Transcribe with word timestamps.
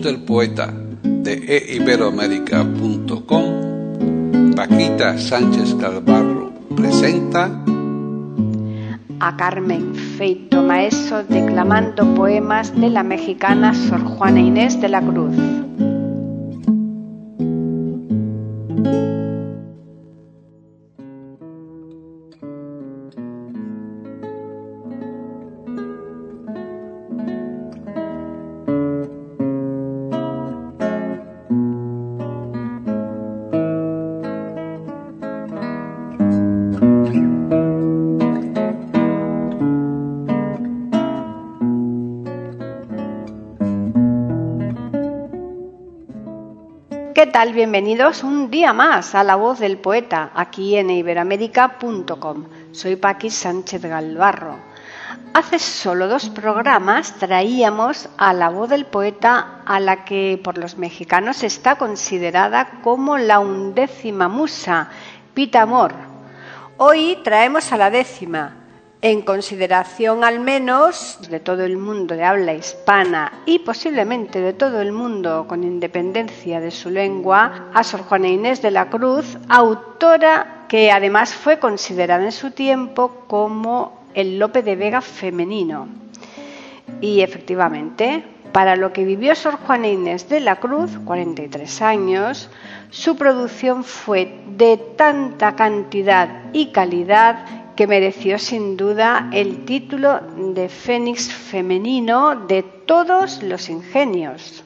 Del 0.00 0.20
poeta 0.20 0.72
de 1.02 1.74
eiberoamérica.com, 1.74 4.54
Paquita 4.56 5.18
Sánchez 5.18 5.74
Calvarro 5.74 6.50
presenta 6.74 7.50
a 9.20 9.36
Carmen 9.36 9.94
Feito 9.94 10.62
Maeso 10.62 11.22
declamando 11.24 12.14
poemas 12.14 12.74
de 12.80 12.88
la 12.90 13.02
mexicana 13.02 13.74
Sor 13.74 14.02
Juana 14.02 14.40
Inés 14.40 14.80
de 14.80 14.88
la 14.88 15.02
Cruz. 15.02 15.36
Bienvenidos 47.50 48.22
un 48.22 48.50
día 48.50 48.72
más 48.72 49.16
a 49.16 49.24
La 49.24 49.34
Voz 49.34 49.58
del 49.58 49.76
Poeta, 49.76 50.30
aquí 50.32 50.76
en 50.76 50.88
iberoamérica.com. 50.90 52.44
Soy 52.70 52.94
Paqui 52.94 53.30
Sánchez 53.30 53.82
Galvarro. 53.82 54.58
Hace 55.34 55.58
solo 55.58 56.06
dos 56.06 56.30
programas 56.30 57.14
traíamos 57.18 58.08
a 58.16 58.32
La 58.32 58.48
Voz 58.48 58.70
del 58.70 58.86
Poeta 58.86 59.60
a 59.66 59.80
la 59.80 60.04
que 60.04 60.40
por 60.42 60.56
los 60.56 60.78
mexicanos 60.78 61.42
está 61.42 61.74
considerada 61.76 62.80
como 62.80 63.18
la 63.18 63.40
undécima 63.40 64.28
musa, 64.28 64.88
Pita 65.34 65.62
Amor. 65.62 65.92
Hoy 66.78 67.18
traemos 67.24 67.72
a 67.72 67.76
la 67.76 67.90
décima, 67.90 68.61
en 69.02 69.22
consideración 69.22 70.22
al 70.22 70.38
menos 70.38 71.18
de 71.28 71.40
todo 71.40 71.64
el 71.64 71.76
mundo 71.76 72.14
de 72.14 72.22
habla 72.22 72.54
hispana 72.54 73.42
y 73.46 73.58
posiblemente 73.58 74.40
de 74.40 74.52
todo 74.52 74.80
el 74.80 74.92
mundo 74.92 75.46
con 75.48 75.64
independencia 75.64 76.60
de 76.60 76.70
su 76.70 76.88
lengua, 76.88 77.68
a 77.74 77.82
Sor 77.82 78.02
Juana 78.02 78.28
Inés 78.28 78.62
de 78.62 78.70
la 78.70 78.88
Cruz, 78.88 79.36
autora 79.48 80.66
que 80.68 80.92
además 80.92 81.34
fue 81.34 81.58
considerada 81.58 82.24
en 82.24 82.30
su 82.30 82.52
tiempo 82.52 83.24
como 83.26 84.06
el 84.14 84.38
Lope 84.38 84.62
de 84.62 84.76
Vega 84.76 85.00
femenino. 85.00 85.88
Y 87.00 87.22
efectivamente, 87.22 88.24
para 88.52 88.76
lo 88.76 88.92
que 88.92 89.04
vivió 89.04 89.34
Sor 89.34 89.56
Juana 89.56 89.88
Inés 89.88 90.28
de 90.28 90.38
la 90.38 90.56
Cruz, 90.56 90.92
43 91.04 91.82
años, 91.82 92.50
su 92.90 93.16
producción 93.16 93.82
fue 93.82 94.38
de 94.46 94.76
tanta 94.76 95.56
cantidad 95.56 96.28
y 96.52 96.66
calidad 96.66 97.61
que 97.76 97.86
mereció 97.86 98.38
sin 98.38 98.76
duda 98.76 99.28
el 99.32 99.64
título 99.64 100.20
de 100.54 100.68
Fénix 100.68 101.32
femenino 101.32 102.36
de 102.36 102.62
todos 102.62 103.42
los 103.42 103.68
ingenios. 103.68 104.64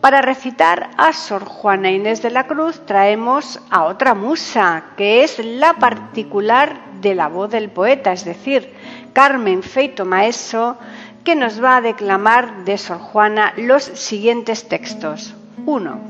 Para 0.00 0.22
recitar 0.22 0.90
a 0.98 1.12
Sor 1.12 1.44
Juana 1.44 1.90
Inés 1.90 2.22
de 2.22 2.30
la 2.30 2.46
Cruz 2.46 2.84
traemos 2.86 3.60
a 3.70 3.84
otra 3.84 4.14
musa, 4.14 4.84
que 4.96 5.24
es 5.24 5.44
la 5.44 5.74
particular 5.74 6.78
de 7.00 7.14
la 7.14 7.28
voz 7.28 7.50
del 7.50 7.70
poeta, 7.70 8.12
es 8.12 8.24
decir, 8.24 8.72
Carmen 9.12 9.62
Feito 9.62 10.04
Maeso, 10.04 10.76
que 11.24 11.34
nos 11.34 11.62
va 11.62 11.78
a 11.78 11.80
declamar 11.80 12.64
de 12.64 12.78
Sor 12.78 12.98
Juana 12.98 13.52
los 13.56 13.82
siguientes 13.82 14.68
textos. 14.68 15.34
1. 15.64 16.00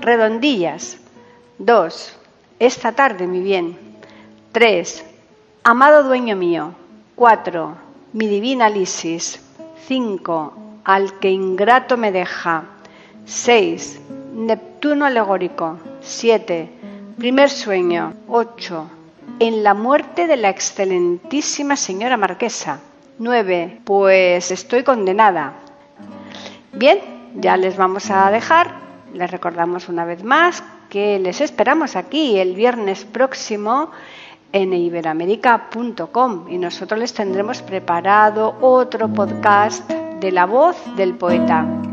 Redondillas. 0.00 0.98
2. 1.58 2.16
Esta 2.58 2.92
tarde, 2.92 3.26
mi 3.26 3.40
bien. 3.40 3.78
3. 4.52 5.02
Amado 5.64 6.04
dueño 6.04 6.36
mío. 6.36 6.74
4. 7.16 7.74
Mi 8.12 8.26
divina 8.26 8.68
Lisis. 8.68 9.40
5. 9.86 10.52
Al 10.84 11.18
que 11.20 11.30
ingrato 11.30 11.96
me 11.96 12.12
deja. 12.12 12.64
6. 13.24 14.00
Neptuno 14.34 15.06
alegórico. 15.06 15.78
7. 16.02 16.68
Primer 17.16 17.48
sueño. 17.48 18.12
8. 18.28 18.90
En 19.38 19.64
la 19.64 19.72
muerte 19.72 20.26
de 20.26 20.36
la 20.36 20.50
excelentísima 20.50 21.76
señora 21.76 22.18
marquesa. 22.18 22.80
9. 23.18 23.80
Pues 23.84 24.50
estoy 24.50 24.82
condenada. 24.82 25.54
Bien, 26.74 26.98
ya 27.36 27.56
les 27.56 27.78
vamos 27.78 28.10
a 28.10 28.30
dejar. 28.30 28.74
Les 29.14 29.30
recordamos 29.30 29.88
una 29.88 30.04
vez 30.04 30.22
más 30.22 30.62
que 30.90 31.18
les 31.18 31.40
esperamos 31.40 31.96
aquí 31.96 32.38
el 32.38 32.54
viernes 32.54 33.06
próximo 33.06 33.90
en 34.52 34.72
iberoamérica.com 34.72 36.46
y 36.48 36.58
nosotros 36.58 37.00
les 37.00 37.14
tendremos 37.14 37.62
preparado 37.62 38.56
otro 38.60 39.08
podcast 39.08 39.90
de 39.90 40.32
la 40.32 40.46
voz 40.46 40.76
del 40.96 41.14
poeta. 41.14 41.91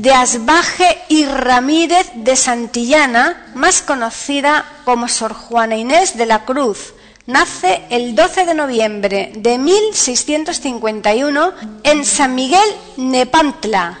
De 0.00 0.12
Asbaje 0.12 0.98
y 1.08 1.24
Ramírez 1.26 2.10
de 2.14 2.34
Santillana, 2.34 3.52
más 3.54 3.82
conocida 3.82 4.64
como 4.86 5.08
Sor 5.08 5.34
Juana 5.34 5.76
Inés 5.76 6.16
de 6.16 6.24
la 6.24 6.46
Cruz, 6.46 6.94
nace 7.26 7.82
el 7.90 8.14
12 8.14 8.46
de 8.46 8.54
noviembre 8.54 9.30
de 9.36 9.58
1651 9.58 11.52
en 11.82 12.06
San 12.06 12.34
Miguel 12.34 12.64
Nepantla 12.96 13.98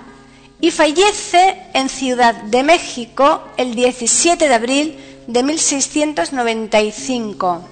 y 0.58 0.70
fallece 0.70 1.66
en 1.74 1.90
Ciudad 1.90 2.34
de 2.44 2.62
México 2.62 3.44
el 3.58 3.74
17 3.74 4.48
de 4.48 4.54
abril 4.54 4.98
de 5.26 5.42
1695. 5.42 7.68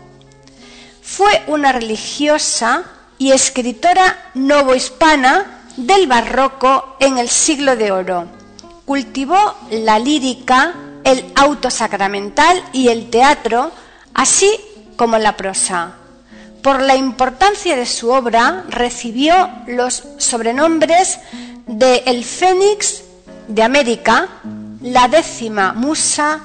Fue 1.02 1.44
una 1.46 1.72
religiosa 1.72 2.84
y 3.16 3.32
escritora 3.32 4.30
novohispana 4.34 5.57
del 5.78 6.08
barroco 6.08 6.96
en 6.98 7.18
el 7.18 7.28
siglo 7.28 7.76
de 7.76 7.92
oro. 7.92 8.26
Cultivó 8.84 9.54
la 9.70 9.98
lírica, 9.98 10.74
el 11.04 11.32
auto 11.36 11.70
sacramental 11.70 12.62
y 12.72 12.88
el 12.88 13.10
teatro, 13.10 13.70
así 14.12 14.50
como 14.96 15.18
la 15.18 15.36
prosa. 15.36 15.94
Por 16.62 16.82
la 16.82 16.96
importancia 16.96 17.76
de 17.76 17.86
su 17.86 18.10
obra 18.10 18.64
recibió 18.68 19.48
los 19.68 20.02
sobrenombres 20.18 21.20
de 21.66 22.02
El 22.06 22.24
Fénix 22.24 23.04
de 23.46 23.62
América, 23.62 24.26
la 24.82 25.06
décima 25.06 25.74
musa 25.74 26.40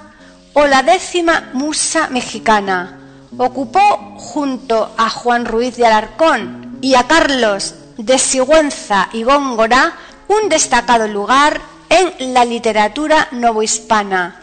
o 0.53 0.67
la 0.67 0.83
décima 0.83 1.49
musa 1.53 2.09
mexicana. 2.09 2.99
Ocupó 3.35 4.15
junto 4.19 4.93
a 4.95 5.09
Juan 5.09 5.45
Ruiz 5.45 5.75
de 5.75 5.87
Alarcón 5.87 6.77
y 6.81 6.93
a 6.93 7.07
Carlos 7.07 7.73
de 8.05 8.19
Sigüenza 8.19 9.09
y 9.13 9.23
Góngora 9.23 9.93
un 10.27 10.49
destacado 10.49 11.07
lugar 11.07 11.61
en 11.89 12.33
la 12.33 12.43
literatura 12.43 13.29
novohispana. 13.31 14.39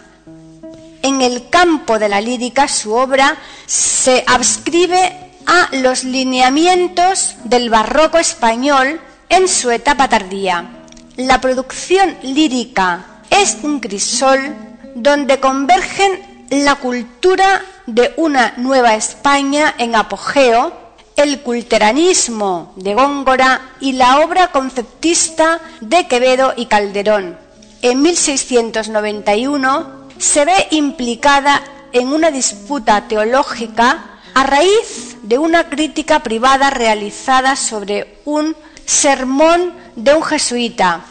en 1.02 1.22
el 1.22 1.48
campo 1.48 1.98
de 1.98 2.08
la 2.08 2.20
lírica 2.20 2.68
su 2.68 2.92
obra 2.92 3.36
se 3.66 4.22
adscribe 4.26 5.32
a 5.46 5.68
los 5.76 6.04
lineamientos 6.04 7.36
del 7.44 7.70
barroco 7.70 8.18
español 8.18 9.00
en 9.28 9.48
su 9.48 9.70
etapa 9.70 10.08
tardía. 10.08 10.68
La 11.16 11.40
producción 11.40 12.16
lírica 12.22 13.22
es 13.30 13.58
un 13.62 13.80
crisol 13.80 14.54
donde 14.94 15.40
convergen 15.40 16.46
la 16.50 16.76
cultura 16.76 17.62
de 17.86 18.12
una 18.16 18.54
nueva 18.56 18.94
España 18.94 19.74
en 19.78 19.96
apogeo, 19.96 20.79
el 21.22 21.40
culteranismo 21.40 22.72
de 22.76 22.94
Góngora 22.94 23.72
y 23.78 23.92
la 23.92 24.20
obra 24.20 24.48
conceptista 24.48 25.60
de 25.80 26.06
Quevedo 26.06 26.54
y 26.56 26.66
Calderón. 26.66 27.36
En 27.82 28.00
1691 28.00 30.08
se 30.18 30.44
ve 30.46 30.68
implicada 30.70 31.62
en 31.92 32.08
una 32.08 32.30
disputa 32.30 33.06
teológica 33.06 34.20
a 34.34 34.44
raíz 34.44 35.18
de 35.22 35.36
una 35.36 35.68
crítica 35.68 36.20
privada 36.20 36.70
realizada 36.70 37.56
sobre 37.56 38.20
un 38.24 38.56
sermón 38.86 39.74
de 39.96 40.14
un 40.14 40.22
jesuita. 40.22 41.02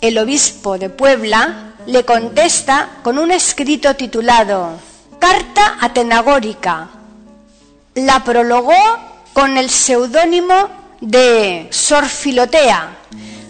El 0.00 0.16
obispo 0.18 0.78
de 0.78 0.88
Puebla 0.88 1.74
le 1.86 2.04
contesta 2.04 2.88
con 3.02 3.18
un 3.18 3.30
escrito 3.30 3.94
titulado 3.94 4.78
Carta 5.18 5.76
Atenagórica. 5.80 6.88
La 7.94 8.24
prologó 8.24 9.09
con 9.32 9.56
el 9.56 9.70
seudónimo 9.70 10.68
de 11.00 11.68
Sor 11.70 12.06
Filotea, 12.06 12.98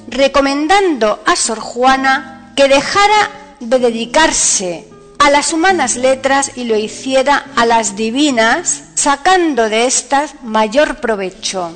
recomendando 0.09 1.23
a 1.27 1.37
Sor 1.37 1.61
Juana 1.61 2.53
que 2.57 2.69
dejara 2.69 3.31
de 3.61 3.79
dedicarse 3.79 4.89
a 5.19 5.31
las 5.31 5.53
humanas 5.53 5.97
letras 5.97 6.53
y 6.57 6.65
lo 6.65 6.77
hiciera 6.77 7.47
a 7.55 7.67
las 7.67 7.95
divinas, 7.95 8.85
sacando 8.95 9.69
de 9.69 9.87
éstas 9.87 10.35
mayor 10.43 10.97
provecho. 10.97 11.73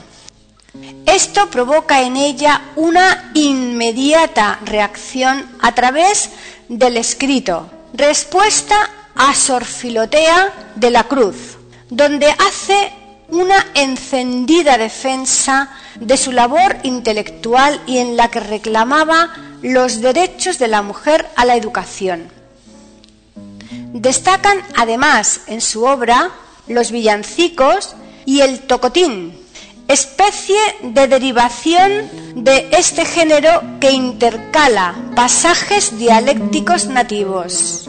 Esto 1.07 1.51
provoca 1.51 2.03
en 2.03 2.17
ella 2.17 2.63
una 2.75 3.31
inmediata 3.35 4.59
reacción 4.65 5.47
a 5.61 5.73
través 5.73 6.31
del 6.69 6.97
escrito, 6.97 7.71
respuesta 7.93 8.91
a 9.15 9.35
Sor 9.35 9.65
Filotea 9.65 10.53
de 10.75 10.91
la 10.91 11.05
Cruz, 11.05 11.59
donde 11.91 12.31
hace 12.31 12.93
una 13.29 13.67
encendida 13.75 14.79
defensa 14.79 15.71
de 16.01 16.17
su 16.17 16.33
labor 16.33 16.77
intelectual 16.83 17.81
y 17.87 17.99
en 17.99 18.17
la 18.17 18.29
que 18.29 18.41
reclamaba 18.41 19.31
los 19.63 20.01
derechos 20.01 20.59
de 20.59 20.69
la 20.69 20.83
mujer 20.83 21.27
a 21.37 21.45
la 21.45 21.57
educación. 21.57 22.29
Destacan 23.93 24.59
además 24.77 25.43
en 25.47 25.61
su 25.61 25.85
obra 25.85 26.31
los 26.67 26.91
villancicos 26.91 27.95
y 28.27 28.41
el 28.41 28.61
tocotín, 28.61 29.39
especie 29.89 30.59
de 30.83 31.07
derivación 31.09 32.11
de 32.35 32.69
este 32.73 33.05
género 33.05 33.63
que 33.81 33.93
intercala 33.93 34.95
pasajes 35.15 35.99
dialécticos 35.99 36.87
nativos. 36.87 37.89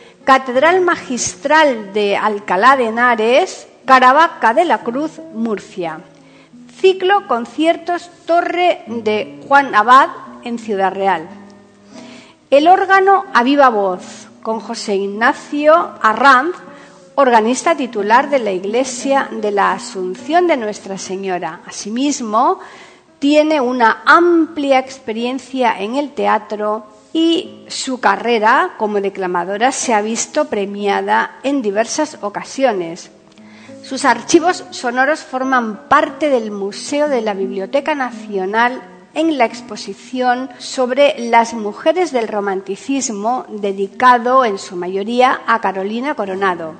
Catedral 0.23 0.81
Magistral 0.81 1.93
de 1.93 2.15
Alcalá 2.15 2.77
de 2.77 2.87
Henares, 2.87 3.67
Caravaca 3.85 4.53
de 4.53 4.65
la 4.65 4.79
Cruz, 4.79 5.19
Murcia. 5.33 5.99
Ciclo 6.79 7.27
Conciertos 7.27 8.09
Torre 8.25 8.83
de 8.87 9.39
Juan 9.47 9.73
Abad 9.73 10.09
en 10.43 10.59
Ciudad 10.59 10.93
Real. 10.93 11.27
El 12.51 12.67
órgano 12.67 13.25
a 13.33 13.43
viva 13.43 13.69
voz 13.69 14.27
con 14.43 14.59
José 14.59 14.95
Ignacio 14.95 15.91
Arranz, 16.01 16.55
organista 17.15 17.75
titular 17.75 18.29
de 18.29 18.39
la 18.39 18.51
Iglesia 18.51 19.27
de 19.31 19.51
la 19.51 19.73
Asunción 19.73 20.47
de 20.47 20.57
Nuestra 20.57 20.97
Señora. 20.97 21.61
Asimismo, 21.65 22.59
tiene 23.19 23.61
una 23.61 24.01
amplia 24.05 24.79
experiencia 24.79 25.79
en 25.79 25.95
el 25.95 26.11
teatro 26.11 26.85
y 27.13 27.65
su 27.67 27.99
carrera 27.99 28.75
como 28.77 29.01
declamadora 29.01 29.71
se 29.71 29.93
ha 29.93 30.01
visto 30.01 30.45
premiada 30.45 31.39
en 31.43 31.61
diversas 31.61 32.17
ocasiones. 32.21 33.11
Sus 33.83 34.05
archivos 34.05 34.65
sonoros 34.69 35.21
forman 35.21 35.89
parte 35.89 36.29
del 36.29 36.51
Museo 36.51 37.09
de 37.09 37.21
la 37.21 37.33
Biblioteca 37.33 37.95
Nacional 37.95 38.81
en 39.13 39.37
la 39.37 39.45
exposición 39.45 40.49
sobre 40.59 41.15
las 41.29 41.53
mujeres 41.53 42.11
del 42.11 42.27
romanticismo 42.27 43.45
dedicado 43.49 44.45
en 44.45 44.57
su 44.57 44.75
mayoría 44.75 45.41
a 45.47 45.59
Carolina 45.59 46.15
Coronado. 46.15 46.75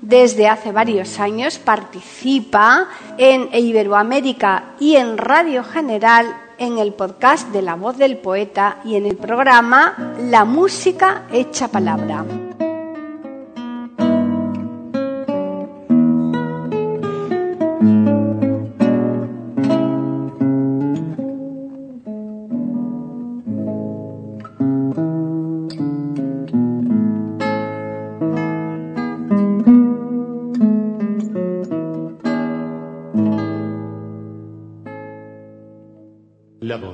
Desde 0.00 0.46
hace 0.48 0.70
varios 0.70 1.18
años 1.18 1.58
participa 1.58 2.88
en 3.16 3.48
Iberoamérica 3.52 4.74
y 4.78 4.94
en 4.94 5.18
Radio 5.18 5.64
General 5.64 6.36
en 6.58 6.78
el 6.78 6.92
podcast 6.92 7.48
de 7.50 7.62
La 7.62 7.74
Voz 7.74 7.96
del 7.96 8.18
Poeta 8.18 8.80
y 8.84 8.96
en 8.96 9.06
el 9.06 9.16
programa 9.16 10.14
La 10.20 10.44
Música 10.44 11.26
Hecha 11.32 11.68
Palabra. 11.68 12.47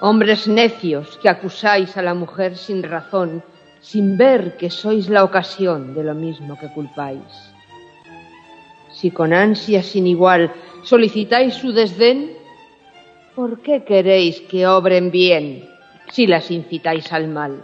Hombres 0.00 0.48
necios 0.48 1.18
que 1.18 1.28
acusáis 1.28 1.96
a 1.96 2.02
la 2.02 2.14
mujer 2.14 2.56
sin 2.56 2.82
razón, 2.82 3.42
sin 3.80 4.16
ver 4.16 4.56
que 4.56 4.70
sois 4.70 5.08
la 5.08 5.24
ocasión 5.24 5.94
de 5.94 6.02
lo 6.04 6.14
mismo 6.14 6.58
que 6.58 6.68
culpáis. 6.68 7.54
Si 8.90 9.10
con 9.10 9.32
ansia 9.32 9.82
sin 9.82 10.06
igual 10.06 10.52
solicitáis 10.82 11.54
su 11.54 11.72
desdén, 11.72 12.32
¿por 13.34 13.60
qué 13.60 13.84
queréis 13.84 14.40
que 14.42 14.66
obren 14.66 15.10
bien 15.10 15.68
si 16.10 16.26
las 16.26 16.50
incitáis 16.50 17.12
al 17.12 17.28
mal? 17.28 17.62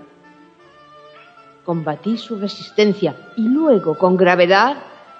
Combatís 1.64 2.20
su 2.20 2.38
resistencia 2.38 3.16
y 3.36 3.42
luego 3.42 3.96
con 3.96 4.16
gravedad 4.16 4.76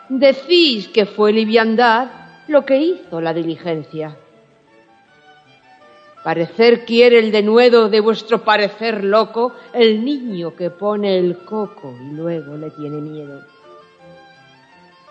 decís 0.08 0.88
que 0.88 1.06
fue 1.06 1.32
liviandad 1.32 2.08
lo 2.48 2.64
que 2.64 2.76
hizo 2.78 3.20
la 3.20 3.32
diligencia. 3.32 4.16
Parecer 6.24 6.84
quiere 6.84 7.18
el 7.18 7.32
denuedo 7.32 7.88
de 7.88 8.00
vuestro 8.00 8.44
parecer 8.44 9.02
loco 9.02 9.52
el 9.72 10.04
niño 10.04 10.54
que 10.54 10.70
pone 10.70 11.18
el 11.18 11.38
coco 11.38 11.92
y 12.00 12.14
luego 12.14 12.56
le 12.56 12.70
tiene 12.70 13.00
miedo. 13.00 13.42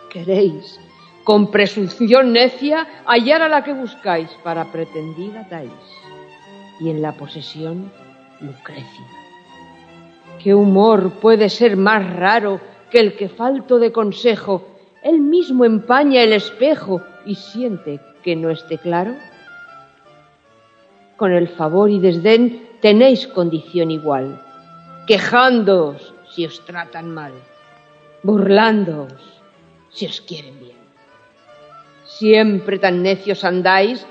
Queréis, 0.09 0.79
con 1.25 1.51
presunción 1.51 2.31
necia, 2.31 2.87
hallar 3.05 3.41
a 3.41 3.49
la 3.49 3.63
que 3.63 3.73
buscáis 3.73 4.29
para 4.43 4.71
pretendida 4.71 5.47
Tais 5.49 5.71
y 6.79 6.89
en 6.89 7.01
la 7.01 7.11
posesión 7.11 7.91
Lucrecia. 8.39 9.05
¿Qué 10.41 10.55
humor 10.55 11.11
puede 11.21 11.49
ser 11.49 11.75
más 11.75 12.15
raro 12.15 12.61
que 12.89 12.99
el 12.99 13.15
que 13.15 13.29
falto 13.29 13.79
de 13.79 13.91
consejo, 13.91 14.65
él 15.03 15.19
mismo 15.19 15.65
empaña 15.65 16.23
el 16.23 16.33
espejo 16.33 17.01
y 17.25 17.35
siente 17.35 17.99
que 18.23 18.35
no 18.35 18.49
esté 18.49 18.77
claro? 18.77 19.13
Con 21.21 21.33
el 21.33 21.49
favor 21.49 21.87
y 21.91 21.99
desdén 21.99 22.67
tenéis 22.81 23.27
condición 23.27 23.91
igual, 23.91 24.41
quejándoos 25.05 26.15
si 26.31 26.47
os 26.47 26.65
tratan 26.65 27.13
mal, 27.13 27.31
burlándoos 28.23 29.21
si 29.91 30.07
os 30.07 30.19
quieren 30.21 30.57
bien. 30.57 30.81
Siempre 32.05 32.79
tan 32.79 33.03
necios 33.03 33.43
andáis 33.43 34.03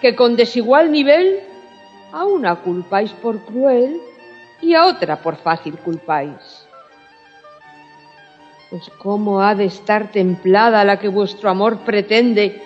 que 0.00 0.14
con 0.14 0.36
desigual 0.36 0.92
nivel 0.92 1.40
a 2.12 2.26
una 2.26 2.54
culpáis 2.54 3.10
por 3.10 3.44
cruel 3.44 3.98
y 4.60 4.74
a 4.74 4.86
otra 4.86 5.20
por 5.20 5.34
fácil 5.34 5.76
culpáis. 5.78 6.68
Pues 8.70 8.88
cómo 8.98 9.42
ha 9.42 9.56
de 9.56 9.64
estar 9.64 10.12
templada 10.12 10.84
la 10.84 11.00
que 11.00 11.08
vuestro 11.08 11.50
amor 11.50 11.78
pretende 11.78 12.62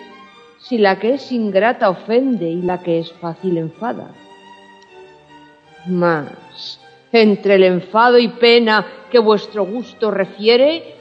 si 0.58 0.78
la 0.78 0.98
que 0.98 1.14
es 1.14 1.32
ingrata 1.32 1.90
ofende 1.90 2.48
y 2.48 2.62
la 2.62 2.82
que 2.82 2.98
es 2.98 3.12
fácil 3.12 3.58
enfada. 3.58 4.10
Mas, 5.86 6.80
entre 7.12 7.54
el 7.54 7.64
enfado 7.64 8.18
y 8.18 8.28
pena 8.28 8.86
que 9.10 9.18
vuestro 9.18 9.64
gusto 9.64 10.10
refiere, 10.10 10.96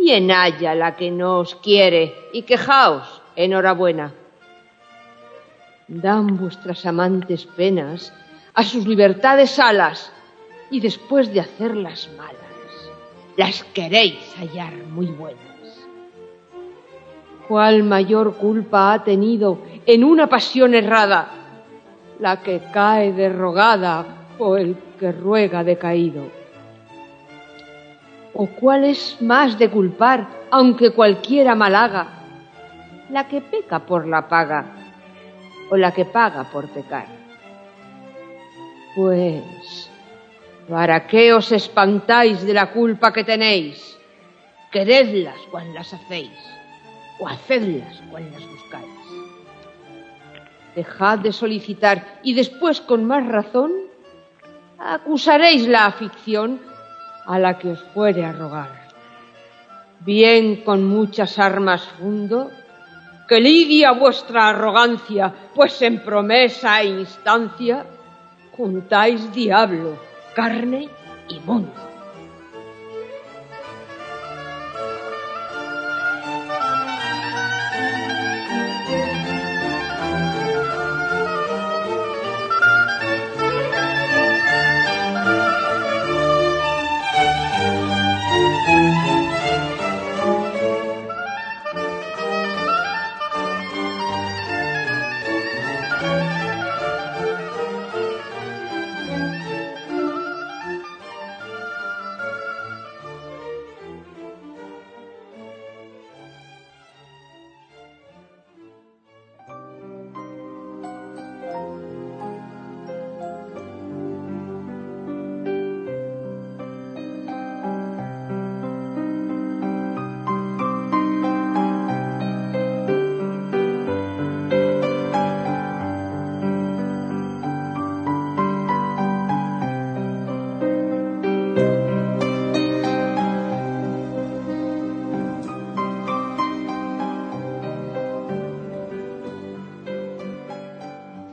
bien 0.00 0.30
haya 0.30 0.74
la 0.74 0.96
que 0.96 1.10
no 1.10 1.40
os 1.40 1.54
quiere 1.56 2.14
y 2.32 2.42
quejaos, 2.42 3.22
enhorabuena. 3.36 4.12
Dan 5.88 6.38
vuestras 6.38 6.86
amantes 6.86 7.44
penas 7.44 8.12
a 8.54 8.62
sus 8.62 8.86
libertades 8.86 9.58
alas 9.58 10.12
y 10.70 10.80
después 10.80 11.32
de 11.32 11.40
hacerlas 11.40 12.08
malas, 12.16 12.36
las 13.36 13.64
queréis 13.74 14.18
hallar 14.38 14.72
muy 14.88 15.06
buenas. 15.06 15.51
¿Cuál 17.52 17.82
mayor 17.82 18.36
culpa 18.36 18.94
ha 18.94 19.04
tenido 19.04 19.58
en 19.84 20.04
una 20.04 20.26
pasión 20.26 20.72
errada? 20.72 21.28
La 22.18 22.40
que 22.40 22.62
cae 22.72 23.12
derrogada 23.12 24.06
o 24.38 24.56
el 24.56 24.74
que 24.98 25.12
ruega 25.12 25.62
decaído. 25.62 26.22
¿O 28.32 28.46
cuál 28.46 28.84
es 28.84 29.20
más 29.20 29.58
de 29.58 29.68
culpar, 29.68 30.26
aunque 30.50 30.92
cualquiera 30.92 31.54
mal 31.54 31.74
haga? 31.74 32.24
La 33.10 33.28
que 33.28 33.42
peca 33.42 33.80
por 33.80 34.08
la 34.08 34.26
paga 34.26 34.64
o 35.68 35.76
la 35.76 35.92
que 35.92 36.06
paga 36.06 36.44
por 36.44 36.68
pecar. 36.68 37.08
Pues, 38.96 39.90
¿para 40.70 41.06
qué 41.06 41.34
os 41.34 41.52
espantáis 41.52 42.46
de 42.46 42.54
la 42.54 42.70
culpa 42.72 43.12
que 43.12 43.24
tenéis? 43.24 43.98
Queredlas 44.70 45.36
cuando 45.50 45.74
las 45.74 45.92
hacéis 45.92 46.52
o 47.18 47.28
hacedlas 47.28 48.00
cual 48.10 48.30
las 48.32 48.46
buscáis. 48.46 48.86
Dejad 50.74 51.18
de 51.18 51.32
solicitar 51.32 52.20
y 52.22 52.34
después 52.34 52.80
con 52.80 53.04
más 53.04 53.26
razón 53.26 53.72
acusaréis 54.78 55.68
la 55.68 55.86
afición 55.86 56.60
a 57.26 57.38
la 57.38 57.58
que 57.58 57.72
os 57.72 57.82
fuere 57.94 58.24
a 58.24 58.32
rogar. 58.32 58.88
Bien 60.00 60.64
con 60.64 60.84
muchas 60.84 61.38
armas 61.38 61.82
fundo, 61.98 62.50
que 63.28 63.40
lidia 63.40 63.92
vuestra 63.92 64.48
arrogancia, 64.48 65.32
pues 65.54 65.80
en 65.82 66.00
promesa 66.00 66.82
e 66.82 66.86
instancia 66.86 67.86
juntáis 68.56 69.32
diablo 69.32 69.96
carne 70.34 70.88
y 71.28 71.38
mundo. 71.40 71.91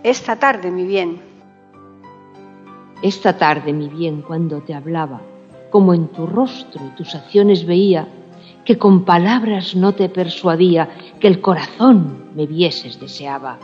Esta 0.10 0.38
tarde, 0.38 0.72
mi 0.72 0.86
bien. 0.86 1.22
Esta 3.04 3.38
tarde, 3.38 3.72
mi 3.74 3.90
bien, 3.90 4.24
cuando 4.24 4.60
te 4.60 4.74
hablaba, 4.74 5.22
como 5.70 5.94
en 5.94 6.08
tu 6.08 6.26
rostro 6.26 6.84
y 6.84 6.96
tus 6.96 7.14
acciones 7.14 7.64
veía, 7.64 8.08
que 8.66 8.80
con 8.80 9.06
palabras 9.06 9.76
no 9.76 9.94
te 9.94 10.10
persuadía, 10.10 10.90
que 11.20 11.28
el 11.28 11.42
corazón 11.42 12.32
me 12.36 12.48
vieses 12.48 13.00
deseaba. 13.00 13.60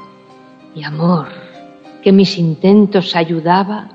Y 0.75 0.83
amor, 0.83 1.29
que 2.03 2.11
mis 2.11 2.37
intentos 2.37 3.15
ayudaba, 3.15 3.89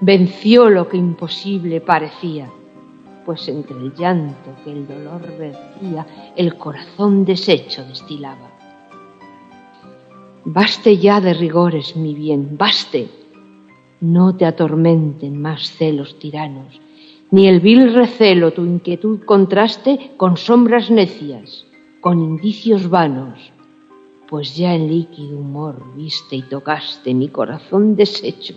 venció 0.00 0.70
lo 0.70 0.88
que 0.88 0.98
imposible 0.98 1.80
parecía, 1.80 2.48
pues 3.24 3.48
entre 3.48 3.78
el 3.78 3.92
llanto 3.94 4.50
que 4.62 4.70
el 4.70 4.86
dolor 4.86 5.22
vertía, 5.36 6.06
el 6.36 6.54
corazón 6.54 7.24
deshecho 7.24 7.84
destilaba. 7.84 8.55
Baste 10.48 10.96
ya 10.98 11.20
de 11.20 11.34
rigores, 11.34 11.96
mi 11.96 12.14
bien, 12.14 12.56
baste. 12.56 13.08
No 14.00 14.36
te 14.36 14.44
atormenten 14.44 15.42
más 15.42 15.72
celos 15.72 16.20
tiranos, 16.20 16.80
ni 17.32 17.48
el 17.48 17.58
vil 17.58 17.92
recelo 17.92 18.52
tu 18.52 18.64
inquietud 18.64 19.24
contraste 19.24 20.12
con 20.16 20.36
sombras 20.36 20.88
necias, 20.88 21.66
con 22.00 22.20
indicios 22.20 22.88
vanos, 22.88 23.40
pues 24.28 24.56
ya 24.56 24.72
en 24.72 24.86
líquido 24.86 25.36
humor 25.36 25.82
viste 25.96 26.36
y 26.36 26.42
tocaste 26.42 27.12
mi 27.12 27.26
corazón 27.26 27.96
deshecho 27.96 28.54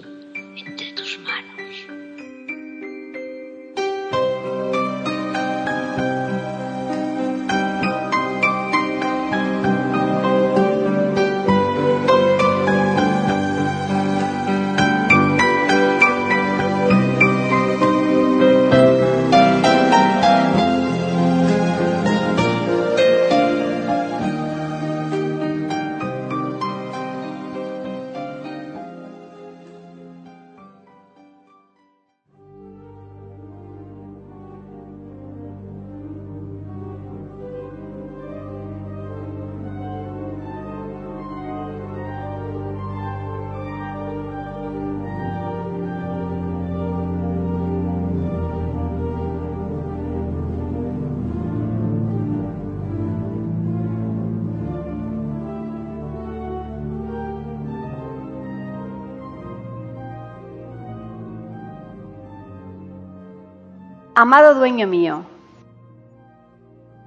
Amado 64.22 64.54
dueño 64.56 64.86
mío. 64.86 65.24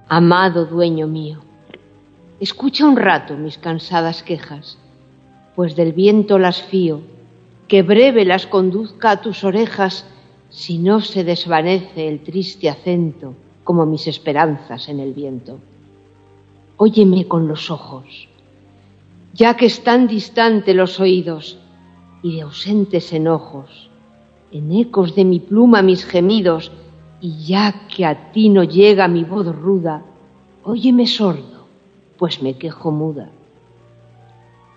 Amado 0.09 0.65
dueño 0.65 1.05
mío, 1.05 1.41
escucha 2.39 2.87
un 2.87 2.95
rato 2.95 3.37
mis 3.37 3.59
cansadas 3.59 4.23
quejas, 4.23 4.79
pues 5.55 5.75
del 5.75 5.93
viento 5.93 6.39
las 6.39 6.63
fío, 6.63 7.01
que 7.67 7.83
breve 7.83 8.25
las 8.25 8.47
conduzca 8.47 9.11
a 9.11 9.21
tus 9.21 9.43
orejas, 9.43 10.07
si 10.49 10.79
no 10.79 11.01
se 11.01 11.23
desvanece 11.23 12.07
el 12.07 12.23
triste 12.23 12.67
acento 12.67 13.35
como 13.63 13.85
mis 13.85 14.07
esperanzas 14.07 14.89
en 14.89 14.99
el 14.99 15.13
viento. 15.13 15.59
Óyeme 16.77 17.27
con 17.27 17.47
los 17.47 17.69
ojos, 17.69 18.27
ya 19.35 19.55
que 19.55 19.67
están 19.67 20.07
distante 20.07 20.73
los 20.73 20.99
oídos 20.99 21.59
y 22.23 22.37
de 22.37 22.41
ausentes 22.41 23.13
enojos, 23.13 23.91
en 24.51 24.71
ecos 24.71 25.13
de 25.13 25.25
mi 25.25 25.39
pluma 25.39 25.83
mis 25.83 26.05
gemidos, 26.05 26.71
y 27.23 27.45
ya 27.45 27.87
que 27.87 28.05
a 28.05 28.33
ti 28.33 28.49
no 28.49 28.65
llega 28.65 29.07
mi 29.07 29.23
voz 29.23 29.47
ruda, 29.55 30.03
óyeme 30.65 31.07
sordo, 31.07 31.67
pues 32.17 32.43
me 32.43 32.57
quejo 32.57 32.91
muda. 32.91 33.29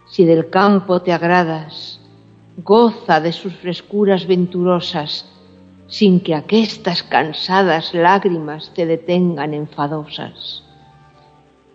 Si 0.07 0.25
del 0.25 0.49
campo 0.49 1.03
te 1.03 1.13
agradas, 1.13 2.01
goza 2.63 3.21
de 3.21 3.33
sus 3.33 3.53
frescuras 3.53 4.29
venturosas, 4.29 5.27
sin 5.89 6.21
que 6.21 6.37
aquestas 6.37 7.03
cansadas 7.03 7.93
lágrimas 7.95 8.73
te 8.75 8.87
detengan 8.87 9.53
enfadosas. 9.53 10.63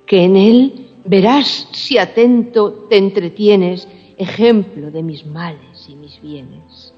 Que 0.05 0.23
en 0.23 0.37
él 0.37 0.89
verás 1.03 1.67
si 1.73 1.97
atento 1.97 2.87
te 2.89 2.95
entretienes, 2.95 3.89
ejemplo 4.15 4.89
de 4.89 5.03
mis 5.03 5.25
males 5.25 5.89
y 5.89 5.95
mis 5.95 6.21
bienes. 6.21 6.90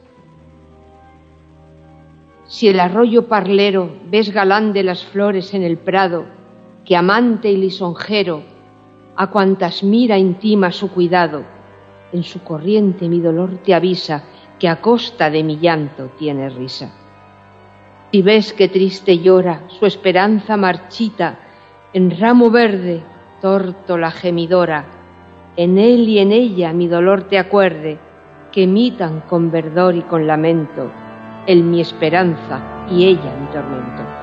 Si 2.54 2.68
el 2.68 2.80
arroyo 2.80 3.28
parlero 3.28 3.90
ves 4.12 4.32
galán 4.32 4.74
de 4.74 4.84
las 4.84 5.04
flores 5.04 5.56
en 5.56 5.64
el 5.64 5.80
prado, 5.80 6.26
que 6.86 6.96
amante 6.96 7.50
y 7.50 7.58
lisonjero 7.58 8.44
a 9.16 9.32
cuantas 9.32 9.84
mira 9.84 10.20
intima 10.20 10.72
su 10.72 10.92
cuidado, 10.92 11.42
en 12.12 12.22
su 12.22 12.44
corriente 12.44 13.10
mi 13.10 13.22
dolor 13.22 13.58
te 13.64 13.74
avisa 13.74 14.26
que 14.60 14.68
a 14.68 14.82
costa 14.82 15.32
de 15.32 15.44
mi 15.44 15.58
llanto 15.58 16.12
tiene 16.20 16.48
risa. 16.52 16.94
Si 18.12 18.22
ves 18.22 18.54
que 18.54 18.70
triste 18.70 19.18
llora 19.18 19.64
su 19.70 19.88
esperanza 19.88 20.56
marchita, 20.56 21.40
en 21.92 22.16
ramo 22.20 22.52
verde, 22.52 23.02
tórtola 23.42 24.12
gemidora, 24.12 24.86
en 25.58 25.80
él 25.80 26.08
y 26.08 26.20
en 26.20 26.32
ella 26.32 26.72
mi 26.72 26.88
dolor 26.88 27.24
te 27.24 27.40
acuerde, 27.40 27.98
que 28.52 28.62
imitan 28.62 29.22
con 29.22 29.50
verdor 29.50 29.96
y 29.96 30.02
con 30.02 30.28
lamento 30.28 30.92
él 31.48 31.64
mi 31.64 31.82
esperanza 31.82 32.62
y 32.90 33.06
ella 33.06 33.36
mi 33.36 33.48
tormento. 33.52 34.23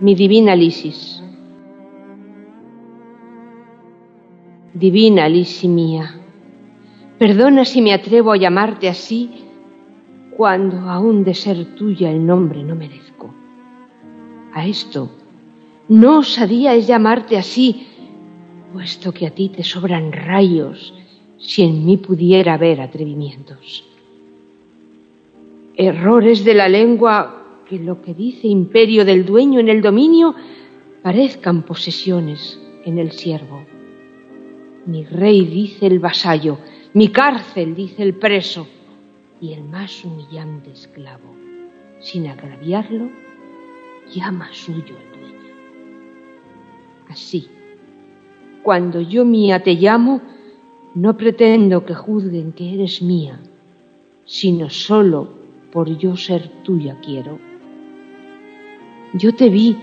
mi 0.00 0.14
divina 0.14 0.56
Lisis. 0.56 1.22
Divina 4.72 5.28
Lisi 5.28 5.68
mía, 5.68 6.14
perdona 7.18 7.64
si 7.64 7.82
me 7.82 7.92
atrevo 7.92 8.32
a 8.32 8.38
llamarte 8.38 8.88
así 8.88 9.44
cuando 10.36 10.88
aún 10.88 11.22
de 11.22 11.34
ser 11.34 11.74
tuya 11.74 12.10
el 12.10 12.24
nombre 12.24 12.62
no 12.62 12.74
merezco. 12.74 13.34
A 14.54 14.66
esto, 14.66 15.10
no 15.88 16.20
osadía 16.20 16.74
es 16.74 16.86
llamarte 16.86 17.36
así, 17.36 17.86
puesto 18.72 19.12
que 19.12 19.26
a 19.26 19.30
ti 19.32 19.50
te 19.50 19.62
sobran 19.62 20.12
rayos 20.12 20.94
si 21.38 21.62
en 21.62 21.84
mí 21.84 21.98
pudiera 21.98 22.54
haber 22.54 22.80
atrevimientos. 22.80 23.84
Errores 25.76 26.44
de 26.44 26.54
la 26.54 26.68
lengua 26.68 27.39
que 27.70 27.78
lo 27.78 28.02
que 28.02 28.14
dice 28.14 28.48
imperio 28.48 29.04
del 29.04 29.24
dueño 29.24 29.60
en 29.60 29.68
el 29.68 29.80
dominio 29.80 30.34
parezcan 31.04 31.62
posesiones 31.62 32.60
en 32.84 32.98
el 32.98 33.12
siervo. 33.12 33.64
Mi 34.86 35.04
rey 35.04 35.44
dice 35.44 35.86
el 35.86 36.00
vasallo, 36.00 36.58
mi 36.94 37.10
cárcel 37.10 37.76
dice 37.76 38.02
el 38.02 38.14
preso, 38.14 38.66
y 39.40 39.52
el 39.52 39.62
más 39.62 40.04
humillante 40.04 40.72
esclavo, 40.72 41.32
sin 42.00 42.26
agraviarlo, 42.26 43.08
llama 44.12 44.48
suyo 44.50 44.96
el 44.98 45.20
dueño. 45.20 45.54
Así, 47.08 47.46
cuando 48.64 49.00
yo 49.00 49.24
mía 49.24 49.62
te 49.62 49.74
llamo, 49.74 50.20
no 50.96 51.16
pretendo 51.16 51.86
que 51.86 51.94
juzguen 51.94 52.50
que 52.50 52.74
eres 52.74 53.00
mía, 53.00 53.38
sino 54.24 54.68
solo 54.70 55.28
por 55.70 55.96
yo 55.96 56.16
ser 56.16 56.48
tuya 56.64 56.98
quiero 57.00 57.49
yo 59.12 59.34
te 59.34 59.48
vi, 59.48 59.76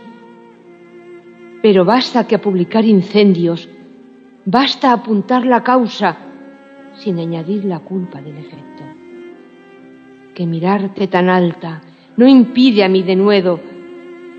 pero 1.62 1.84
basta 1.84 2.28
que 2.28 2.36
a 2.36 2.42
publicar 2.42 2.86
incendios, 2.86 3.68
basta 4.46 4.94
apuntar 4.94 5.46
la 5.46 5.64
causa 5.64 6.18
sin 6.96 7.20
añadir 7.20 7.66
la 7.66 7.80
culpa 7.80 8.22
del 8.22 8.38
efecto. 8.38 8.84
Que 10.34 10.46
mirarte 10.46 11.08
tan 11.08 11.30
alta 11.30 11.82
no 12.16 12.28
impide 12.28 12.84
a 12.84 12.90
mi 12.90 13.04
denuedo, 13.04 13.60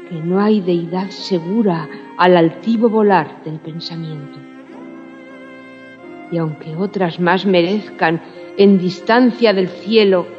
que 0.09 0.14
no 0.14 0.40
hay 0.40 0.61
deidad 0.61 1.11
segura 1.11 1.88
al 2.16 2.37
altivo 2.37 2.88
volar 2.88 3.42
del 3.44 3.59
pensamiento. 3.61 4.38
Y 6.31 6.38
aunque 6.38 6.74
otras 6.77 7.20
más 7.20 7.44
merezcan 7.46 8.20
en 8.57 8.79
distancia 8.79 9.53
del 9.53 9.68
cielo, 9.68 10.38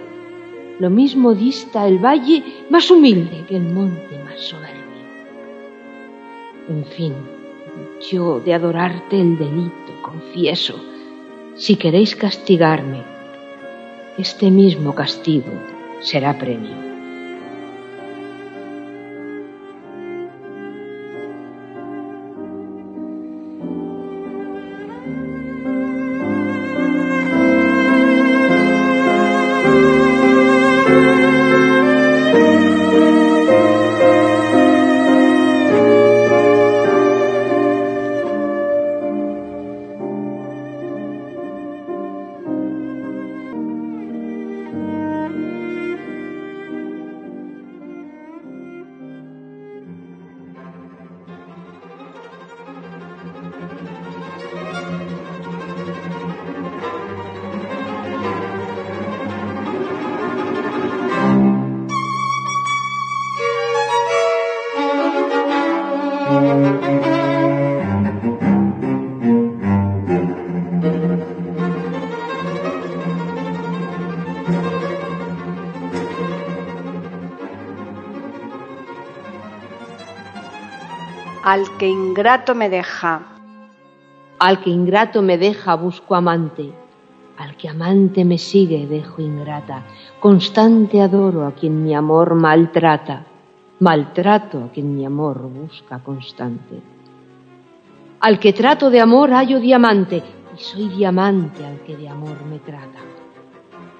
lo 0.79 0.89
mismo 0.89 1.35
dista 1.35 1.87
el 1.87 1.99
valle 1.99 2.65
más 2.69 2.89
humilde 2.89 3.45
que 3.47 3.57
el 3.57 3.63
monte 3.63 4.17
más 4.23 4.39
soberbio. 4.39 4.79
En 6.69 6.85
fin, 6.85 7.13
yo 8.09 8.39
de 8.39 8.53
adorarte 8.53 9.19
el 9.19 9.37
delito 9.37 10.01
confieso, 10.01 10.75
si 11.55 11.75
queréis 11.75 12.15
castigarme, 12.15 13.03
este 14.17 14.49
mismo 14.49 14.95
castigo 14.95 15.51
será 16.01 16.37
premio. 16.37 16.88
Ingrato 82.19 82.53
me 82.53 82.67
deja. 82.67 83.21
Al 84.39 84.59
que 84.59 84.69
ingrato 84.69 85.21
me 85.21 85.37
deja 85.37 85.73
busco 85.75 86.15
amante, 86.15 86.69
al 87.37 87.55
que 87.55 87.69
amante 87.69 88.25
me 88.25 88.37
sigue 88.37 88.85
dejo 88.87 89.21
ingrata, 89.21 89.85
constante 90.19 90.99
adoro 90.99 91.47
a 91.47 91.53
quien 91.53 91.81
mi 91.81 91.95
amor 91.95 92.35
maltrata, 92.35 93.23
maltrato 93.79 94.65
a 94.65 94.69
quien 94.69 94.93
mi 94.93 95.05
amor 95.05 95.47
busca 95.47 95.99
constante. 95.99 96.81
Al 98.19 98.37
que 98.37 98.51
trato 98.51 98.89
de 98.89 98.99
amor 98.99 99.29
hallo 99.31 99.61
diamante, 99.61 100.21
y 100.57 100.59
soy 100.61 100.89
diamante 100.89 101.65
al 101.65 101.79
que 101.83 101.95
de 101.95 102.09
amor 102.09 102.43
me 102.43 102.59
trata. 102.59 102.99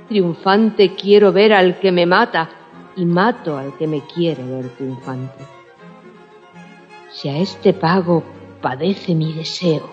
Triunfante 0.10 0.94
quiero 0.94 1.32
ver 1.32 1.54
al 1.54 1.80
que 1.80 1.94
me 1.94 2.06
mata, 2.06 2.50
y 2.98 3.06
mato 3.06 3.58
al 3.58 3.78
que 3.78 3.88
me 3.88 4.02
quiere 4.02 4.44
ver 4.44 4.68
triunfante 4.76 5.59
si 7.12 7.30
a 7.30 7.38
este 7.38 7.74
pago 7.74 8.24
padece 8.62 9.16
mi 9.16 9.34
deseo, 9.34 9.90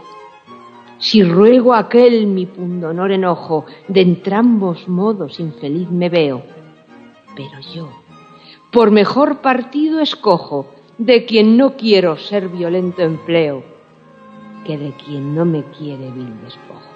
si 0.98 1.22
ruego 1.22 1.74
aquel 1.74 2.26
mi 2.26 2.46
pundonor 2.46 3.12
enojo, 3.12 3.66
de 3.88 4.00
entrambos 4.00 4.88
modos 4.88 5.40
infeliz 5.40 5.90
me 5.90 6.08
veo. 6.08 6.42
Pero 7.34 7.60
yo, 7.74 7.90
por 8.72 8.90
mejor 8.90 9.40
partido 9.42 10.00
escojo 10.00 10.66
de 10.98 11.26
quien 11.26 11.56
no 11.56 11.76
quiero 11.76 12.16
ser 12.16 12.48
violento 12.48 13.02
empleo, 13.02 13.62
que 14.64 14.78
de 14.78 14.92
quien 14.92 15.34
no 15.34 15.44
me 15.44 15.62
quiere 15.64 16.10
vil 16.10 16.42
despojo. 16.42 16.95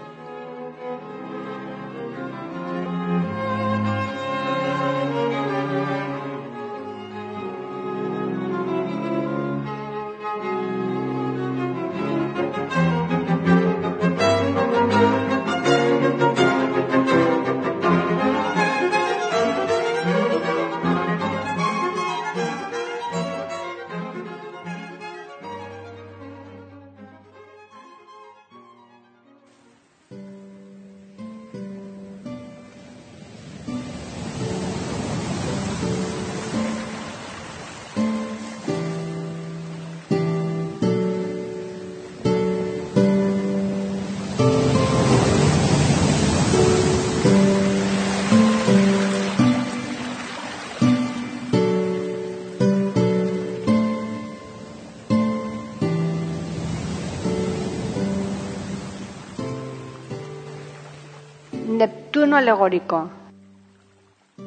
Alegórico. 62.37 63.11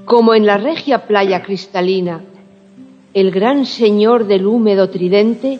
Como 0.05 0.33
en 0.33 0.45
la 0.45 0.57
regia 0.57 1.07
playa 1.07 1.43
cristalina, 1.43 2.21
el 3.13 3.31
gran 3.31 3.65
señor 3.65 4.25
del 4.25 4.47
húmedo 4.47 4.89
tridente 4.89 5.59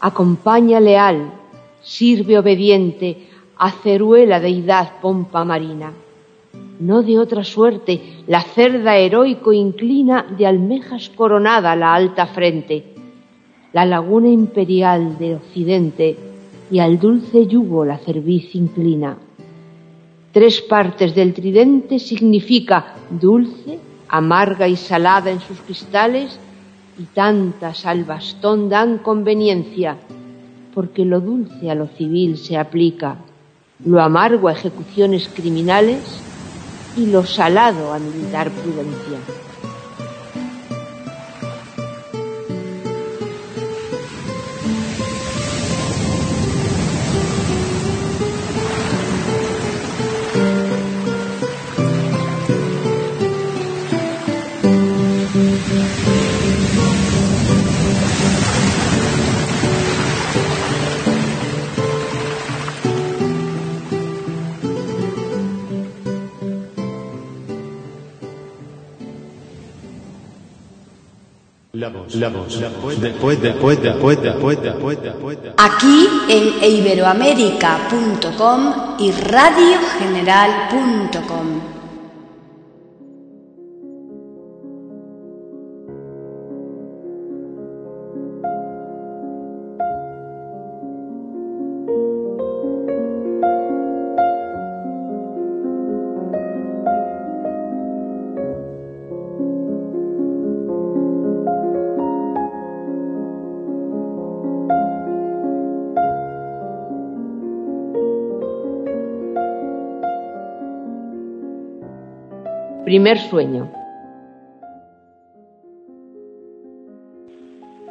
acompaña 0.00 0.80
leal, 0.80 1.32
sirve 1.82 2.38
obediente 2.38 3.28
a 3.56 3.70
ceruela 3.70 4.40
deidad 4.40 5.00
pompa 5.00 5.44
marina. 5.44 5.92
No 6.80 7.02
de 7.02 7.18
otra 7.18 7.44
suerte 7.44 8.22
la 8.26 8.40
cerda 8.40 8.96
heroico 8.96 9.52
inclina 9.52 10.26
de 10.36 10.46
almejas 10.46 11.10
coronada 11.10 11.76
la 11.76 11.94
alta 11.94 12.26
frente, 12.26 12.94
la 13.72 13.84
laguna 13.84 14.28
imperial 14.28 15.18
de 15.18 15.36
occidente 15.36 16.16
y 16.70 16.78
al 16.78 16.98
dulce 16.98 17.46
yugo 17.46 17.84
la 17.84 17.98
cerviz 17.98 18.54
inclina. 18.54 19.16
Tres 20.32 20.60
partes 20.60 21.14
del 21.16 21.34
tridente 21.34 21.98
significa 21.98 22.94
dulce, 23.10 23.80
amarga 24.08 24.68
y 24.68 24.76
salada 24.76 25.30
en 25.30 25.40
sus 25.40 25.58
cristales 25.60 26.38
y 26.96 27.04
tantas 27.04 27.84
al 27.84 28.04
bastón 28.04 28.68
dan 28.68 28.98
conveniencia, 28.98 29.96
porque 30.72 31.04
lo 31.04 31.20
dulce 31.20 31.68
a 31.68 31.74
lo 31.74 31.88
civil 31.88 32.36
se 32.36 32.56
aplica, 32.56 33.16
lo 33.84 34.00
amargo 34.00 34.46
a 34.46 34.52
ejecuciones 34.52 35.28
criminales 35.34 36.20
y 36.96 37.06
lo 37.06 37.24
salado 37.26 37.92
a 37.92 37.98
militar 37.98 38.50
prudencia. 38.50 39.49
Aquí 75.56 76.08
en 76.28 76.64
iberoamérica.com 76.64 78.72
y 78.98 79.12
radiogeneral.com. 79.12 81.79
Primer 112.90 113.20
sueño. 113.20 113.70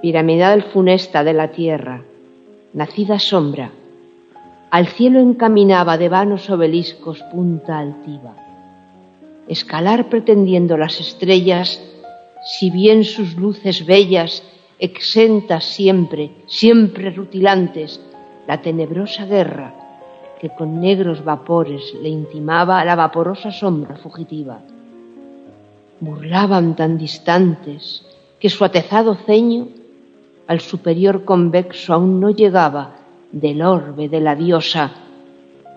Piramidal 0.02 0.64
funesta 0.74 1.24
de 1.24 1.32
la 1.32 1.52
tierra, 1.52 2.04
nacida 2.74 3.18
sombra, 3.18 3.72
al 4.70 4.88
cielo 4.88 5.22
encaminaba 5.22 5.98
de 5.98 6.10
vanos 6.10 6.50
obeliscos 6.50 7.24
punta 7.32 7.80
altiva. 7.80 8.36
Escalar 9.48 10.10
pretendiendo 10.10 10.76
las 10.76 11.00
estrellas, 11.00 11.82
si 12.44 12.70
bien 12.70 13.06
sus 13.06 13.38
luces 13.38 13.86
bellas, 13.86 14.44
exentas 14.80 15.64
siempre, 15.64 16.32
siempre 16.46 17.12
rutilantes, 17.12 18.02
la 18.48 18.62
tenebrosa 18.62 19.26
guerra 19.26 19.74
que 20.42 20.50
con 20.50 20.82
negros 20.82 21.24
vapores 21.24 21.94
le 22.02 22.10
intimaba 22.10 22.84
la 22.84 22.98
vaporosa 22.98 23.50
sombra 23.50 23.96
fugitiva 23.96 24.60
burlaban 26.00 26.76
tan 26.76 26.98
distantes 26.98 28.06
que 28.40 28.50
su 28.50 28.64
atezado 28.64 29.16
ceño 29.16 29.68
al 30.48 30.62
superior 30.62 31.26
convexo 31.26 31.94
aún 31.94 32.20
no 32.20 32.30
llegaba 32.32 32.96
del 33.32 33.62
orbe 33.62 34.10
de 34.10 34.20
la 34.20 34.36
diosa, 34.36 34.92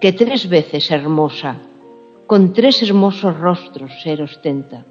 que 0.01 0.13
tres 0.13 0.49
veces 0.49 0.91
hermosa, 0.91 1.59
con 2.27 2.53
tres 2.53 2.83
hermosos 2.83 3.39
rostros 3.39 3.93
ser 4.03 4.23
ostenta, 4.23 4.85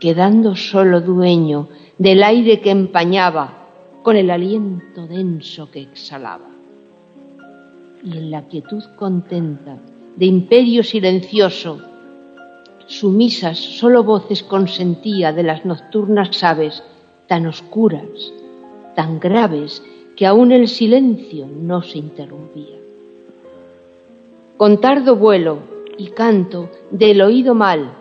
quedando 0.00 0.56
solo 0.56 1.00
dueño 1.00 1.68
del 1.98 2.22
aire 2.22 2.60
que 2.60 2.70
empañaba 2.70 3.68
con 4.02 4.16
el 4.16 4.30
aliento 4.30 5.06
denso 5.06 5.70
que 5.70 5.82
exhalaba. 5.82 6.48
Y 8.02 8.16
en 8.16 8.30
la 8.30 8.42
quietud 8.42 8.82
contenta 8.96 9.76
de 10.16 10.26
imperio 10.26 10.82
silencioso, 10.82 11.80
sumisas 12.88 13.58
solo 13.58 14.02
voces 14.02 14.42
consentía 14.42 15.32
de 15.32 15.42
las 15.42 15.64
nocturnas 15.64 16.42
aves 16.42 16.82
tan 17.26 17.46
oscuras, 17.46 18.32
tan 18.96 19.20
graves, 19.20 19.82
que 20.16 20.26
aún 20.26 20.50
el 20.50 20.66
silencio 20.66 21.46
no 21.46 21.82
se 21.82 21.98
interrumpía. 21.98 22.76
Con 24.56 24.80
tardo 24.80 25.14
vuelo 25.14 25.58
y 25.98 26.08
canto 26.08 26.70
del 26.90 27.20
oído 27.20 27.54
mal 27.54 27.92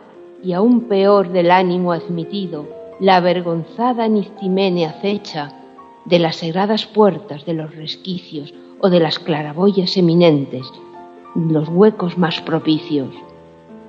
y 0.42 0.54
aún 0.54 0.88
peor 0.88 1.32
del 1.32 1.52
ánimo 1.52 1.92
admitido, 1.92 2.66
la 3.00 3.18
avergonzada 3.18 4.08
Nistimene 4.08 4.86
acecha 4.86 5.52
de 6.06 6.20
las 6.20 6.38
sagradas 6.38 6.86
puertas 6.86 7.46
de 7.46 7.54
los 7.54 7.76
resquicios 7.76 8.54
o 8.80 8.90
de 8.90 9.02
las 9.02 9.20
claraboyas 9.20 9.98
eminentes, 9.98 10.66
los 11.36 11.68
huecos 11.68 12.18
más 12.18 12.42
propicios 12.42 13.10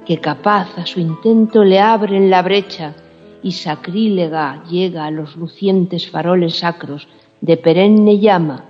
que 0.09 0.21
capaz 0.21 0.79
a 0.79 0.87
su 0.87 1.01
intento 1.01 1.63
le 1.63 1.81
abren 1.81 2.31
la 2.31 2.41
brecha 2.41 2.95
y 3.43 3.53
sacrílega 3.53 4.65
llega 4.65 5.05
a 5.05 5.11
los 5.11 5.37
lucientes 5.37 6.11
faroles 6.11 6.61
sacros 6.61 7.07
de 7.43 7.59
perenne 7.59 8.19
llama 8.19 8.65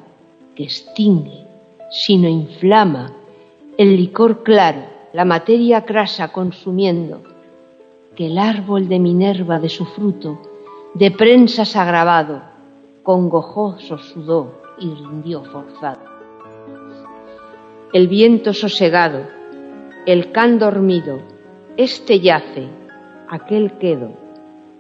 que 0.57 0.64
extingue, 0.64 1.44
sino 1.92 2.29
inflama 2.29 3.12
el 3.77 3.96
licor 3.96 4.42
claro, 4.42 4.83
la 5.12 5.24
materia 5.24 5.85
crasa 5.85 6.33
consumiendo, 6.33 7.22
que 8.16 8.27
el 8.27 8.37
árbol 8.37 8.88
de 8.88 8.98
Minerva 8.98 9.61
de 9.61 9.68
su 9.68 9.85
fruto 9.85 10.42
de 10.94 11.12
prensas 11.12 11.77
agravado, 11.77 12.42
con 13.05 13.29
gojoso 13.29 13.96
sudó 13.98 14.61
y 14.81 14.90
rindió 14.92 15.44
forzado. 15.44 16.01
El 17.92 18.09
viento 18.09 18.53
sosegado, 18.53 19.38
el 20.09 20.33
can 20.33 20.59
dormido, 20.59 21.21
este 21.77 22.18
yace, 22.18 22.66
aquel 23.29 23.73
quedo. 23.73 24.09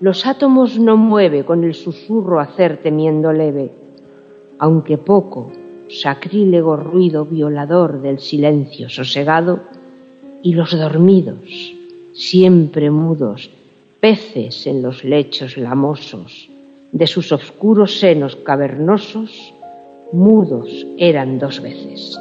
Los 0.00 0.24
átomos 0.24 0.78
no 0.78 0.96
mueve 0.96 1.44
con 1.44 1.64
el 1.64 1.74
susurro 1.74 2.40
hacer 2.40 2.78
temiendo 2.78 3.30
leve, 3.34 3.70
aunque 4.58 4.96
poco, 4.96 5.52
sacrílego 5.90 6.76
ruido 6.76 7.26
violador 7.26 8.00
del 8.00 8.20
silencio 8.20 8.88
sosegado, 8.88 9.60
y 10.40 10.54
los 10.54 10.74
dormidos, 10.74 11.74
siempre 12.14 12.90
mudos, 12.90 13.50
peces 14.00 14.66
en 14.66 14.80
los 14.80 15.04
lechos 15.04 15.58
lamosos, 15.58 16.48
de 16.92 17.06
sus 17.06 17.32
oscuros 17.32 17.98
senos 18.00 18.34
cavernosos, 18.34 19.52
mudos 20.10 20.86
eran 20.96 21.38
dos 21.38 21.60
veces. 21.60 22.18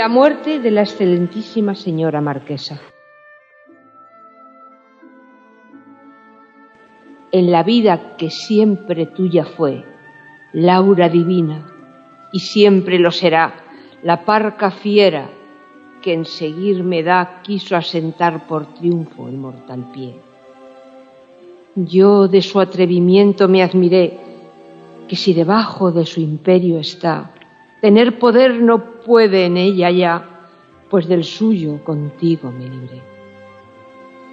La 0.00 0.08
muerte 0.08 0.60
de 0.60 0.70
la 0.70 0.80
excelentísima 0.80 1.74
señora 1.74 2.22
marquesa. 2.22 2.80
En 7.30 7.52
la 7.52 7.62
vida 7.62 8.16
que 8.16 8.30
siempre 8.30 9.04
tuya 9.04 9.44
fue, 9.44 9.84
Laura 10.54 11.10
divina, 11.10 11.70
y 12.32 12.40
siempre 12.40 12.98
lo 12.98 13.10
será, 13.10 13.52
la 14.02 14.24
parca 14.24 14.70
fiera 14.70 15.28
que 16.00 16.14
en 16.14 16.24
seguirme 16.24 17.02
da 17.02 17.42
quiso 17.42 17.76
asentar 17.76 18.46
por 18.46 18.72
triunfo 18.72 19.28
el 19.28 19.36
mortal 19.36 19.84
pie. 19.92 20.16
Yo 21.74 22.26
de 22.26 22.40
su 22.40 22.58
atrevimiento 22.58 23.48
me 23.48 23.62
admiré, 23.62 24.18
que 25.06 25.16
si 25.16 25.34
debajo 25.34 25.92
de 25.92 26.06
su 26.06 26.22
imperio 26.22 26.78
está, 26.78 27.32
tener 27.82 28.18
poder 28.18 28.62
no 28.62 28.89
puede 29.04 29.46
en 29.46 29.56
ella 29.56 29.90
ya, 29.90 30.48
pues 30.88 31.06
del 31.08 31.24
suyo 31.24 31.82
contigo 31.84 32.50
me 32.50 32.68
libré. 32.68 33.02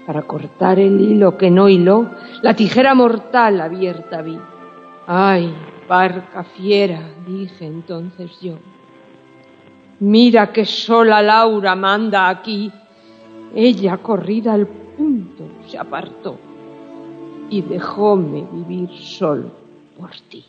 Para 0.05 0.21
cortar 0.21 0.79
el 0.79 0.99
hilo 1.01 1.37
que 1.37 1.51
no 1.51 1.67
hiló, 1.67 2.09
la 2.41 2.55
tijera 2.55 2.93
mortal 2.93 3.59
abierta 3.59 4.21
vi. 4.21 4.37
Ay, 5.05 5.53
barca 5.87 6.43
fiera, 6.43 7.01
dije 7.27 7.65
entonces 7.65 8.31
yo. 8.41 8.55
Mira 9.99 10.51
que 10.53 10.65
sola 10.65 11.21
Laura 11.21 11.75
manda 11.75 12.29
aquí. 12.29 12.71
Ella, 13.55 13.97
corrida 13.97 14.53
al 14.53 14.67
punto, 14.67 15.43
se 15.65 15.77
apartó 15.77 16.37
y 17.49 17.61
dejóme 17.61 18.45
vivir 18.51 18.89
solo 18.99 19.51
por 19.97 20.11
ti. 20.29 20.45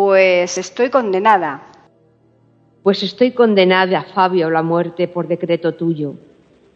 Pues 0.00 0.56
estoy 0.58 0.90
condenada. 0.90 1.60
Pues 2.84 3.02
estoy 3.02 3.32
condenada, 3.32 4.04
Fabio, 4.04 4.46
a 4.46 4.50
la 4.50 4.62
muerte 4.62 5.08
por 5.08 5.26
decreto 5.26 5.74
tuyo, 5.74 6.14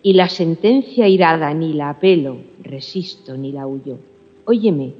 y 0.02 0.14
la 0.14 0.28
sentencia 0.28 1.06
irada 1.06 1.54
ni 1.54 1.72
la 1.72 1.90
apelo, 1.90 2.38
resisto 2.64 3.36
ni 3.36 3.52
la 3.52 3.68
huyo. 3.68 3.98
Óyeme, 4.44 4.94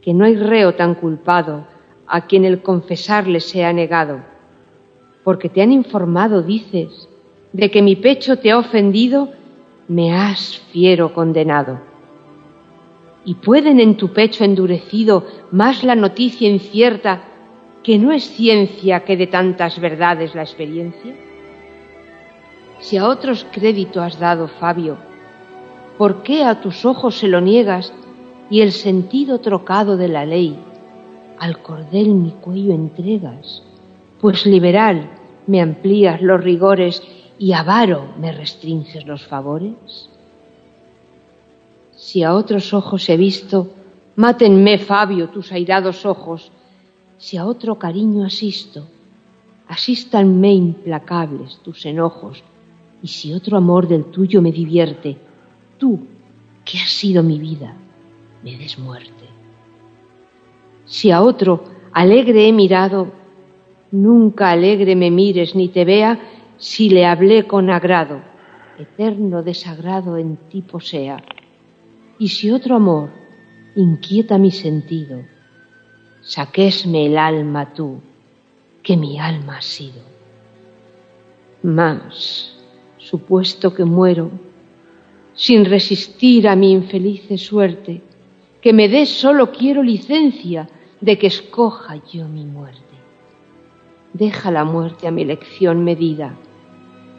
que 0.00 0.14
no 0.14 0.24
hay 0.24 0.36
reo 0.36 0.76
tan 0.76 0.94
culpado 0.94 1.66
a 2.06 2.26
quien 2.26 2.46
el 2.46 2.62
confesarle 2.62 3.40
sea 3.40 3.70
negado, 3.70 4.20
porque 5.22 5.50
te 5.50 5.60
han 5.60 5.72
informado, 5.72 6.40
dices, 6.40 7.06
de 7.52 7.70
que 7.70 7.82
mi 7.82 7.96
pecho 7.96 8.38
te 8.38 8.50
ha 8.50 8.56
ofendido, 8.56 9.28
me 9.88 10.10
has 10.10 10.56
fiero 10.72 11.12
condenado. 11.12 11.80
Y 13.26 13.34
pueden 13.34 13.80
en 13.80 13.98
tu 13.98 14.14
pecho 14.14 14.44
endurecido 14.44 15.26
más 15.50 15.84
la 15.84 15.94
noticia 15.94 16.48
incierta 16.48 17.24
que 17.82 17.98
no 17.98 18.10
es 18.10 18.24
ciencia 18.24 19.04
que 19.04 19.16
de 19.16 19.26
tantas 19.26 19.78
verdades 19.78 20.34
la 20.34 20.42
experiencia? 20.42 21.14
Si 22.80 22.96
a 22.96 23.06
otros 23.06 23.46
crédito 23.52 24.02
has 24.02 24.18
dado, 24.18 24.48
Fabio, 24.48 24.96
¿por 25.96 26.22
qué 26.24 26.42
a 26.42 26.60
tus 26.60 26.84
ojos 26.84 27.16
se 27.16 27.28
lo 27.28 27.40
niegas 27.40 27.92
y 28.50 28.60
el 28.60 28.72
sentido 28.72 29.38
trocado 29.38 29.96
de 29.96 30.08
la 30.08 30.24
ley 30.24 30.56
al 31.38 31.62
cordel 31.62 32.08
mi 32.08 32.30
cuello 32.30 32.72
entregas? 32.74 33.62
Pues 34.20 34.46
liberal 34.46 35.10
me 35.46 35.60
amplías 35.60 36.20
los 36.22 36.42
rigores 36.42 37.02
y 37.38 37.52
avaro 37.52 38.06
me 38.18 38.32
restringes 38.32 39.06
los 39.06 39.24
favores. 39.26 40.10
Si 42.06 42.22
a 42.22 42.36
otros 42.36 42.72
ojos 42.72 43.08
he 43.08 43.16
visto, 43.16 43.68
mátenme, 44.14 44.78
Fabio, 44.78 45.28
tus 45.28 45.50
airados 45.50 46.06
ojos, 46.06 46.52
si 47.18 47.36
a 47.36 47.44
otro 47.44 47.80
cariño 47.80 48.24
asisto, 48.24 48.86
asístanme 49.66 50.54
implacables 50.54 51.58
tus 51.64 51.84
enojos, 51.84 52.44
y 53.02 53.08
si 53.08 53.32
otro 53.32 53.56
amor 53.56 53.88
del 53.88 54.04
tuyo 54.04 54.40
me 54.40 54.52
divierte, 54.52 55.16
tú, 55.78 56.06
que 56.64 56.78
has 56.78 56.90
sido 56.90 57.24
mi 57.24 57.40
vida, 57.40 57.74
me 58.44 58.56
des 58.56 58.78
muerte. 58.78 59.26
Si 60.84 61.10
a 61.10 61.22
otro 61.22 61.64
alegre 61.92 62.46
he 62.46 62.52
mirado, 62.52 63.08
nunca 63.90 64.52
alegre 64.52 64.94
me 64.94 65.10
mires 65.10 65.56
ni 65.56 65.70
te 65.70 65.84
vea 65.84 66.20
si 66.56 66.88
le 66.88 67.04
hablé 67.04 67.48
con 67.48 67.68
agrado, 67.68 68.20
eterno 68.78 69.42
desagrado 69.42 70.16
en 70.16 70.36
ti 70.48 70.62
posea. 70.62 71.16
Y 72.18 72.28
si 72.28 72.50
otro 72.50 72.76
amor 72.76 73.10
inquieta 73.74 74.38
mi 74.38 74.50
sentido, 74.50 75.22
saquésme 76.22 77.06
el 77.06 77.18
alma 77.18 77.74
tú, 77.74 78.00
que 78.82 78.96
mi 78.96 79.18
alma 79.18 79.58
has 79.58 79.66
sido. 79.66 80.02
Mas, 81.62 82.56
supuesto 82.98 83.74
que 83.74 83.84
muero, 83.84 84.30
sin 85.34 85.64
resistir 85.64 86.48
a 86.48 86.56
mi 86.56 86.72
infelice 86.72 87.36
suerte, 87.36 88.02
que 88.62 88.72
me 88.72 88.88
des 88.88 89.08
solo 89.08 89.52
quiero 89.52 89.82
licencia 89.82 90.68
de 91.00 91.18
que 91.18 91.26
escoja 91.26 91.96
yo 92.12 92.26
mi 92.26 92.44
muerte. 92.44 92.80
Deja 94.12 94.50
la 94.50 94.64
muerte 94.64 95.06
a 95.06 95.10
mi 95.10 95.22
elección 95.22 95.84
medida, 95.84 96.34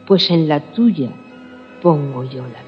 pues 0.06 0.30
en 0.30 0.48
la 0.48 0.72
tuya 0.72 1.10
pongo 1.80 2.24
yo 2.24 2.42
la 2.42 2.62
vida. 2.62 2.67